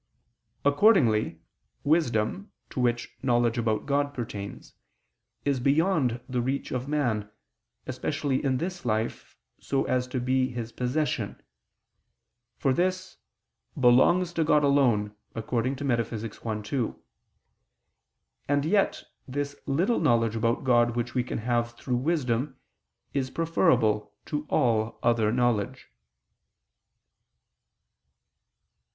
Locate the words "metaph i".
15.35-16.61